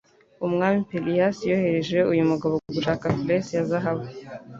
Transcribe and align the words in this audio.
Umwami 0.47 0.79
Pelias 0.89 1.37
yohereje 1.49 1.99
uyu 2.11 2.23
mugabo 2.31 2.55
gushaka 2.75 3.05
Fleece 3.21 3.51
ya 3.55 3.63
Zahabu 3.69 4.05